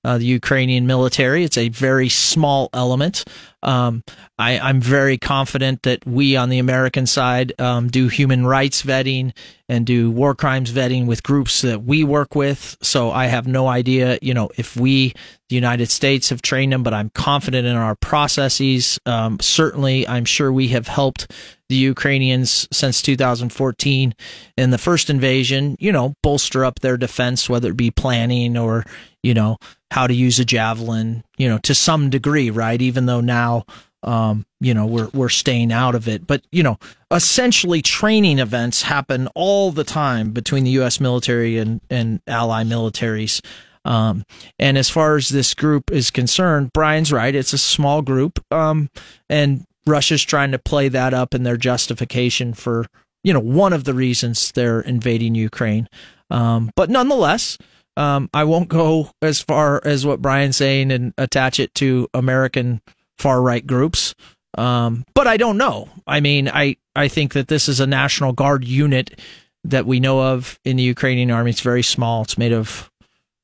[0.05, 1.43] Uh, the Ukrainian military.
[1.43, 3.25] It's a very small element.
[3.61, 4.03] Um,
[4.37, 9.33] I, I'm very confident that we on the American side um, do human rights vetting
[9.67, 12.77] and do war crimes vetting with groups that we work with.
[12.81, 15.13] So I have no idea, you know, if we,
[15.49, 18.99] the United States, have trained them, but I'm confident in our processes.
[19.05, 21.31] Um, certainly, I'm sure we have helped
[21.67, 24.15] the Ukrainians since 2014
[24.57, 28.83] in the first invasion, you know, bolster up their defense, whether it be planning or,
[29.21, 29.57] you know,
[29.91, 32.79] how to use a javelin, you know, to some degree, right?
[32.79, 33.65] Even though now,
[34.03, 36.27] um, you know, we're, we're staying out of it.
[36.27, 36.77] But, you know,
[37.09, 40.99] essentially training events happen all the time between the U.S.
[40.99, 43.41] military and, and ally militaries.
[43.85, 44.25] Um,
[44.59, 47.33] and as far as this group is concerned, Brian's right.
[47.33, 48.39] It's a small group.
[48.51, 48.89] Um,
[49.29, 52.85] and Russia's trying to play that up in their justification for,
[53.23, 55.87] you know, one of the reasons they're invading Ukraine.
[56.29, 57.57] Um, but nonetheless,
[57.99, 62.81] um, I won't go as far as what Brian's saying and attach it to American
[63.17, 64.15] far right groups.
[64.57, 65.89] Um, but I don't know.
[66.07, 69.19] I mean, I, I think that this is a National Guard unit
[69.65, 71.51] that we know of in the Ukrainian army.
[71.51, 72.21] It's very small.
[72.21, 72.89] It's made of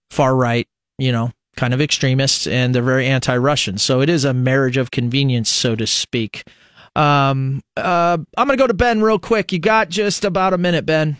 [0.10, 3.78] far right, you know, kind of extremists, and they're very anti-Russian.
[3.78, 6.48] So it is a marriage of convenience, so to speak.
[6.96, 9.52] Um, uh, I'm gonna go to Ben real quick.
[9.52, 11.18] You got just about a minute, Ben.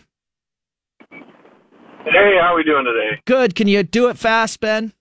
[2.06, 3.20] Hey, how are we doing today?
[3.24, 3.56] Good.
[3.56, 4.92] Can you do it fast, Ben?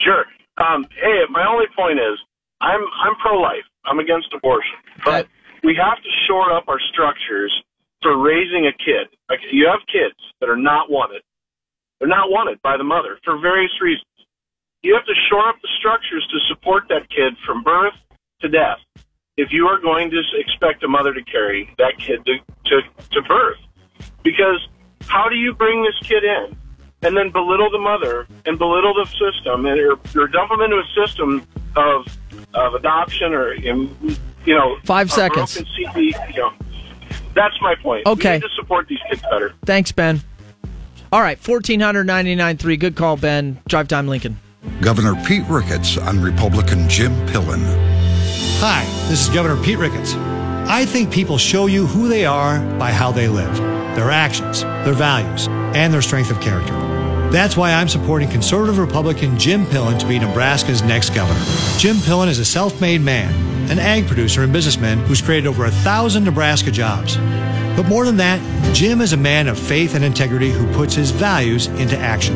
[0.00, 0.24] Sure.
[0.58, 2.18] Um, hey, my only point is,
[2.60, 3.62] I'm I'm pro-life.
[3.84, 4.74] I'm against abortion,
[5.04, 5.28] but
[5.62, 7.52] we have to shore up our structures
[8.02, 9.06] for raising a kid.
[9.30, 11.22] Like you have kids that are not wanted.
[12.00, 14.04] They're not wanted by the mother for various reasons.
[14.82, 17.94] you have to shore up the structures to support that kid from birth
[18.40, 18.78] to death.
[19.36, 22.80] If you are going to expect a mother to carry that kid to, to,
[23.12, 23.58] to birth,
[24.24, 24.66] because
[25.08, 26.56] how do you bring this kid in
[27.02, 30.76] and then belittle the mother and belittle the system and or, or dump them into
[30.76, 31.46] a system
[31.76, 32.06] of
[32.54, 33.88] of adoption or you
[34.46, 35.54] know Five seconds.
[35.54, 36.52] broken CP, you know,
[37.34, 38.06] that's my point.
[38.06, 38.30] Okay.
[38.30, 39.52] we need to support these kids better.
[39.64, 40.22] Thanks, Ben.
[41.12, 42.78] All right, 1499.3.
[42.80, 43.58] Good call, Ben.
[43.68, 44.38] Drive time Lincoln.
[44.80, 47.62] Governor Pete Ricketts on Republican Jim Pillen.
[48.58, 50.14] Hi, this is Governor Pete Ricketts.
[50.68, 53.56] I think people show you who they are by how they live,
[53.94, 56.72] their actions, their values, and their strength of character.
[57.30, 61.38] That's why I'm supporting conservative Republican Jim Pillen to be Nebraska's next governor.
[61.78, 63.32] Jim Pillen is a self made man,
[63.70, 67.16] an ag producer and businessman who's created over a thousand Nebraska jobs.
[67.76, 68.40] But more than that,
[68.74, 72.34] Jim is a man of faith and integrity who puts his values into action.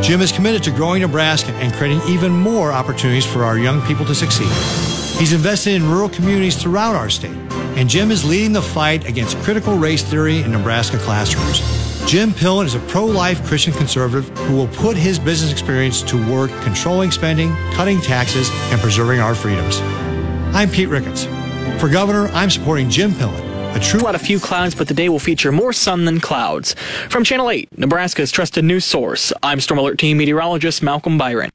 [0.00, 4.06] Jim is committed to growing Nebraska and creating even more opportunities for our young people
[4.06, 4.97] to succeed.
[5.18, 7.34] He's invested in rural communities throughout our state,
[7.76, 11.58] and Jim is leading the fight against critical race theory in Nebraska classrooms.
[12.08, 16.32] Jim Pillen is a pro life Christian conservative who will put his business experience to
[16.32, 19.80] work controlling spending, cutting taxes, and preserving our freedoms.
[20.54, 21.24] I'm Pete Ricketts.
[21.80, 23.74] For governor, I'm supporting Jim Pillen.
[23.74, 26.74] A true Out a few clouds, but the day will feature more sun than clouds.
[27.10, 31.50] From Channel 8, Nebraska's trusted news source, I'm Storm Alert Team meteorologist Malcolm Byron.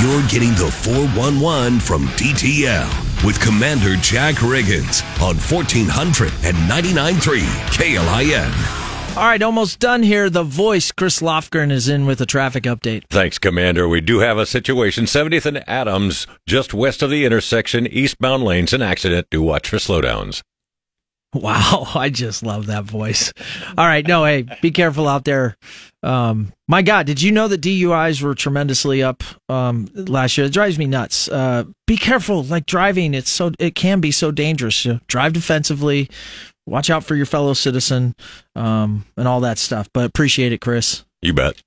[0.00, 7.40] You're getting the 411 from DTL with Commander Jack Riggins on 1400 and 99.3
[7.72, 8.80] KLIN.
[9.16, 10.30] All right, almost done here.
[10.30, 13.02] The voice, Chris Lofgren, is in with a traffic update.
[13.10, 13.88] Thanks, Commander.
[13.88, 15.04] We do have a situation.
[15.04, 19.26] 70th and Adams, just west of the intersection, eastbound lanes, an accident.
[19.28, 20.42] Do watch for slowdowns.
[21.34, 23.32] Wow, I just love that voice.
[23.78, 25.56] All right, no, hey, be careful out there.
[26.02, 30.48] Um, my God, did you know that DUIs were tremendously up um, last year?
[30.48, 31.28] It drives me nuts.
[31.28, 33.14] Uh, be careful, like driving.
[33.14, 34.84] It's so it can be so dangerous.
[34.84, 36.10] You know, drive defensively.
[36.66, 38.16] Watch out for your fellow citizen,
[38.56, 39.88] um, and all that stuff.
[39.94, 41.04] But appreciate it, Chris.
[41.22, 41.62] You bet.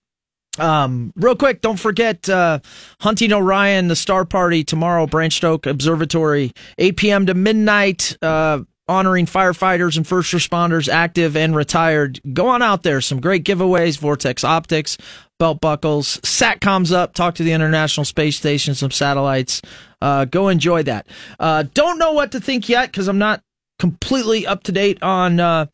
[0.59, 2.59] Um, real quick, don't forget uh,
[2.99, 7.25] Hunting Orion, the Star Party tomorrow, Branched Oak Observatory, 8 p.m.
[7.25, 8.17] to midnight.
[8.21, 12.19] Uh, honoring firefighters and first responders, active and retired.
[12.33, 13.01] Go on out there.
[13.01, 13.97] Some great giveaways.
[13.97, 14.97] Vortex Optics,
[15.39, 17.13] belt buckles, satcoms up.
[17.13, 18.75] Talk to the International Space Station.
[18.75, 19.61] Some satellites.
[20.01, 21.07] Uh, go enjoy that.
[21.39, 23.41] Uh, don't know what to think yet because I'm not
[23.79, 25.39] completely up to date on.
[25.39, 25.65] Uh,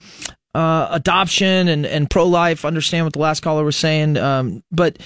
[0.56, 2.66] uh, adoption and, and pro life.
[2.66, 4.18] Understand what the last caller was saying.
[4.18, 4.98] Um, but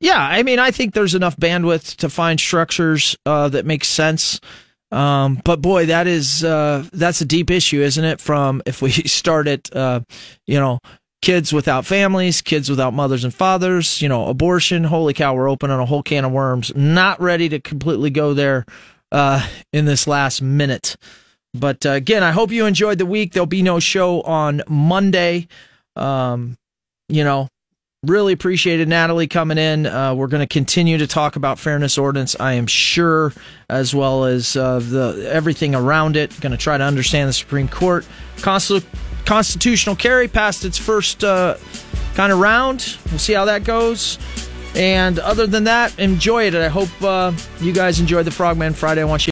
[0.00, 4.40] yeah, I mean, I think there's enough bandwidth to find structures uh, that make sense.
[4.92, 8.20] Um, but boy, that is uh, that's a deep issue, isn't it?
[8.20, 10.00] From if we start at uh,
[10.46, 10.78] you know
[11.22, 14.84] kids without families, kids without mothers and fathers, you know, abortion.
[14.84, 16.72] Holy cow, we're opening a whole can of worms.
[16.74, 18.64] Not ready to completely go there
[19.12, 20.96] uh, in this last minute.
[21.52, 23.32] But uh, again, I hope you enjoyed the week.
[23.32, 25.48] There'll be no show on Monday.
[25.96, 26.56] Um,
[27.08, 27.48] you know,
[28.06, 29.84] really appreciated Natalie coming in.
[29.84, 33.34] Uh, we're going to continue to talk about fairness ordinance, I am sure,
[33.68, 36.38] as well as uh, the everything around it.
[36.40, 38.06] Going to try to understand the Supreme Court.
[38.36, 38.86] Constitu-
[39.26, 41.58] constitutional carry passed its first uh,
[42.14, 42.96] kind of round.
[43.10, 44.18] We'll see how that goes.
[44.74, 46.54] And other than that, enjoy it.
[46.54, 49.02] I hope uh, you guys enjoyed the Frogman Friday.
[49.02, 49.28] I want you.